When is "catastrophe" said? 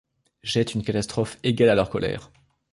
0.83-1.37